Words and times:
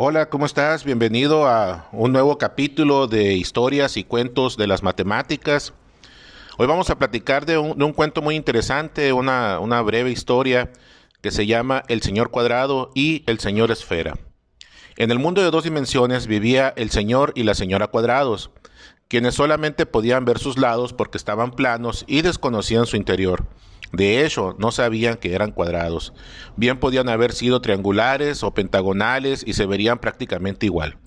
Hola, 0.00 0.30
¿cómo 0.30 0.46
estás? 0.46 0.84
Bienvenido 0.84 1.48
a 1.48 1.88
un 1.90 2.12
nuevo 2.12 2.38
capítulo 2.38 3.08
de 3.08 3.32
historias 3.32 3.96
y 3.96 4.04
cuentos 4.04 4.56
de 4.56 4.68
las 4.68 4.84
matemáticas. 4.84 5.72
Hoy 6.56 6.68
vamos 6.68 6.88
a 6.90 6.98
platicar 6.98 7.46
de 7.46 7.58
un, 7.58 7.92
cuento 7.92 8.22
muy 8.22 8.36
interesante, 8.36 9.12
una, 9.12 9.58
una 9.58 9.82
breve 9.82 10.12
historia 10.12 10.70
que 11.20 11.32
se 11.32 11.48
llama 11.48 11.82
El 11.88 12.00
Señor 12.00 12.30
Cuadrado 12.30 12.92
y 12.94 13.24
El 13.26 13.40
Señor 13.40 13.72
Esfera. 13.72 14.14
En 14.96 15.10
el 15.10 15.18
mundo 15.18 15.42
de 15.42 15.50
dos 15.50 15.64
dimensiones 15.64 16.28
vivía 16.28 16.72
el 16.76 16.90
Señor 16.90 17.32
y 17.34 17.42
la 17.42 17.54
Señora 17.54 17.88
Cuadrados, 17.88 18.52
quienes 19.08 19.34
solamente 19.34 19.84
podían 19.84 20.24
ver 20.24 20.38
sus 20.38 20.58
lados 20.58 20.92
porque 20.92 21.18
estaban 21.18 21.50
planos 21.50 22.04
y 22.06 22.22
desconocían 22.22 22.86
su 22.86 22.96
interior. 22.96 23.46
De 23.92 24.24
hecho, 24.24 24.54
no 24.58 24.70
sabían 24.70 25.16
que 25.16 25.34
eran 25.34 25.52
cuadrados. 25.52 26.12
Bien 26.56 26.78
podían 26.78 27.08
haber 27.08 27.32
sido 27.32 27.60
triangulares 27.60 28.42
o 28.42 28.52
pentagonales 28.52 29.42
y 29.46 29.54
se 29.54 29.66
verían 29.66 29.98
prácticamente 29.98 30.66
igual. 30.66 30.98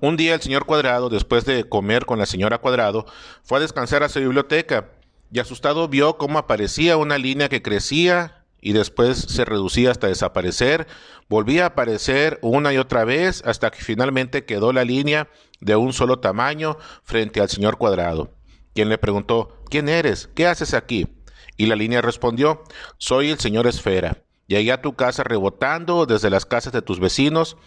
Un 0.00 0.16
día 0.16 0.34
el 0.34 0.40
señor 0.40 0.64
Cuadrado, 0.64 1.08
después 1.08 1.44
de 1.44 1.68
comer 1.68 2.06
con 2.06 2.18
la 2.18 2.26
señora 2.26 2.58
Cuadrado, 2.58 3.06
fue 3.42 3.58
a 3.58 3.62
descansar 3.62 4.02
a 4.02 4.08
su 4.08 4.20
biblioteca 4.20 4.92
y 5.32 5.40
asustado 5.40 5.88
vio 5.88 6.16
cómo 6.18 6.38
aparecía 6.38 6.96
una 6.96 7.18
línea 7.18 7.48
que 7.48 7.62
crecía 7.62 8.44
y 8.60 8.72
después 8.72 9.18
se 9.18 9.44
reducía 9.44 9.90
hasta 9.90 10.06
desaparecer, 10.06 10.86
volvía 11.28 11.64
a 11.64 11.68
aparecer 11.68 12.38
una 12.42 12.72
y 12.72 12.78
otra 12.78 13.04
vez 13.04 13.42
hasta 13.44 13.70
que 13.70 13.82
finalmente 13.82 14.44
quedó 14.44 14.72
la 14.72 14.84
línea 14.84 15.28
de 15.60 15.76
un 15.76 15.92
solo 15.92 16.20
tamaño 16.20 16.76
frente 17.02 17.40
al 17.40 17.48
señor 17.48 17.78
Cuadrado, 17.78 18.32
quien 18.74 18.88
le 18.88 18.98
preguntó 18.98 19.58
¿Quién 19.68 19.88
eres? 19.88 20.30
¿Qué 20.34 20.46
haces 20.46 20.74
aquí? 20.74 21.17
Y 21.58 21.66
la 21.66 21.76
línea 21.76 22.00
respondió, 22.00 22.62
soy 22.96 23.28
el 23.28 23.38
señor 23.38 23.66
Esfera. 23.66 24.22
Llegué 24.46 24.72
a 24.72 24.80
tu 24.80 24.94
casa 24.94 25.24
rebotando 25.24 26.06
desde 26.06 26.30
las 26.30 26.46
casas 26.46 26.72
de 26.72 26.80
tus 26.80 27.00
vecinos. 27.00 27.58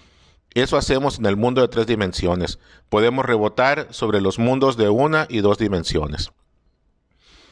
Eso 0.55 0.77
hacemos 0.77 1.19
en 1.19 1.27
el 1.27 1.37
mundo 1.37 1.61
de 1.61 1.67
tres 1.67 1.85
dimensiones. 1.85 2.57
Podemos 2.89 3.25
rebotar 3.25 3.87
sobre 3.91 4.19
los 4.19 4.39
mundos 4.39 4.77
de 4.77 4.89
una 4.89 5.27
y 5.29 5.41
dos 5.41 5.59
dimensiones. 5.59 6.31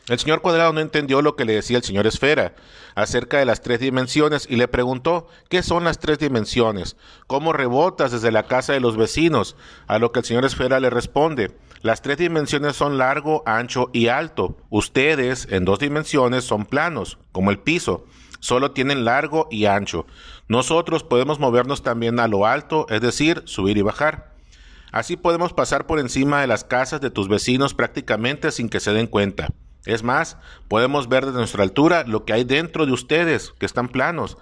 El 0.09 0.19
señor 0.19 0.41
Cuadrado 0.41 0.73
no 0.73 0.81
entendió 0.81 1.21
lo 1.21 1.35
que 1.35 1.45
le 1.45 1.53
decía 1.53 1.77
el 1.77 1.83
señor 1.83 2.07
Esfera 2.07 2.55
acerca 2.95 3.37
de 3.37 3.45
las 3.45 3.61
tres 3.61 3.79
dimensiones 3.79 4.47
y 4.49 4.57
le 4.57 4.67
preguntó 4.67 5.27
¿qué 5.49 5.63
son 5.63 5.85
las 5.85 5.99
tres 5.99 6.19
dimensiones? 6.19 6.97
¿Cómo 7.27 7.53
rebotas 7.53 8.11
desde 8.11 8.31
la 8.31 8.43
casa 8.43 8.73
de 8.73 8.81
los 8.81 8.97
vecinos? 8.97 9.55
A 9.87 9.99
lo 9.99 10.11
que 10.11 10.19
el 10.19 10.25
señor 10.25 10.45
Esfera 10.45 10.79
le 10.79 10.89
responde 10.89 11.55
las 11.81 12.01
tres 12.01 12.17
dimensiones 12.17 12.75
son 12.75 12.97
largo, 12.97 13.41
ancho 13.45 13.89
y 13.93 14.07
alto. 14.07 14.57
Ustedes 14.69 15.47
en 15.49 15.63
dos 15.63 15.79
dimensiones 15.79 16.43
son 16.43 16.65
planos, 16.65 17.19
como 17.31 17.51
el 17.51 17.59
piso. 17.59 18.05
Solo 18.41 18.71
tienen 18.71 19.05
largo 19.05 19.47
y 19.49 19.65
ancho. 19.65 20.05
Nosotros 20.49 21.03
podemos 21.03 21.39
movernos 21.39 21.81
también 21.81 22.19
a 22.19 22.27
lo 22.27 22.45
alto, 22.45 22.85
es 22.89 22.99
decir, 22.99 23.43
subir 23.45 23.77
y 23.77 23.81
bajar. 23.81 24.35
Así 24.91 25.15
podemos 25.15 25.53
pasar 25.53 25.87
por 25.87 25.99
encima 25.99 26.41
de 26.41 26.47
las 26.47 26.65
casas 26.65 26.99
de 26.99 27.11
tus 27.11 27.29
vecinos 27.29 27.73
prácticamente 27.73 28.51
sin 28.51 28.67
que 28.67 28.81
se 28.81 28.91
den 28.91 29.07
cuenta. 29.07 29.47
Es 29.85 30.03
más, 30.03 30.37
podemos 30.67 31.07
ver 31.07 31.25
desde 31.25 31.37
nuestra 31.37 31.63
altura 31.63 32.03
lo 32.05 32.25
que 32.25 32.33
hay 32.33 32.43
dentro 32.43 32.85
de 32.85 32.91
ustedes, 32.91 33.53
que 33.57 33.65
están 33.65 33.87
planos. 33.87 34.37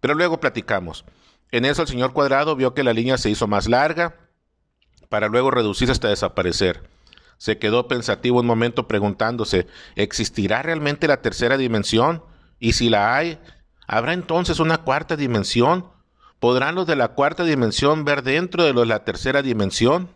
Pero 0.00 0.14
luego 0.14 0.40
platicamos. 0.40 1.04
En 1.50 1.64
eso 1.64 1.82
el 1.82 1.88
señor 1.88 2.12
Cuadrado 2.12 2.56
vio 2.56 2.74
que 2.74 2.84
la 2.84 2.92
línea 2.92 3.18
se 3.18 3.30
hizo 3.30 3.46
más 3.46 3.68
larga, 3.68 4.16
para 5.08 5.28
luego 5.28 5.50
reducirse 5.50 5.92
hasta 5.92 6.08
desaparecer. 6.08 6.88
Se 7.36 7.58
quedó 7.58 7.88
pensativo 7.88 8.40
un 8.40 8.46
momento 8.46 8.86
preguntándose, 8.86 9.66
¿existirá 9.96 10.62
realmente 10.62 11.08
la 11.08 11.20
tercera 11.20 11.56
dimensión? 11.56 12.22
Y 12.58 12.74
si 12.74 12.90
la 12.90 13.16
hay, 13.16 13.38
¿habrá 13.86 14.12
entonces 14.12 14.60
una 14.60 14.78
cuarta 14.78 15.16
dimensión? 15.16 15.86
¿Podrán 16.38 16.74
los 16.74 16.86
de 16.86 16.96
la 16.96 17.08
cuarta 17.08 17.44
dimensión 17.44 18.04
ver 18.04 18.22
dentro 18.22 18.64
de 18.64 18.72
los 18.72 18.82
de 18.82 18.88
la 18.88 19.04
tercera 19.04 19.42
dimensión? 19.42 20.10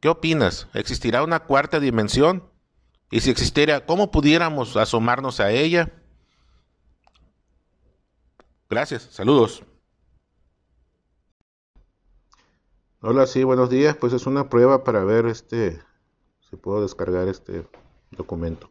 ¿Qué 0.00 0.08
opinas? 0.08 0.68
¿Existirá 0.74 1.22
una 1.22 1.40
cuarta 1.40 1.80
dimensión? 1.80 2.44
Y 3.10 3.20
si 3.20 3.30
existiera, 3.30 3.86
¿cómo 3.86 4.10
pudiéramos 4.10 4.76
asomarnos 4.76 5.40
a 5.40 5.52
ella? 5.52 5.92
Gracias, 8.68 9.02
saludos. 9.12 9.62
Hola, 13.00 13.26
sí, 13.26 13.44
buenos 13.44 13.70
días. 13.70 13.96
Pues 13.96 14.12
es 14.12 14.26
una 14.26 14.48
prueba 14.48 14.82
para 14.82 15.04
ver 15.04 15.26
este 15.26 15.80
si 16.50 16.56
puedo 16.56 16.82
descargar 16.82 17.28
este 17.28 17.68
documento. 18.10 18.70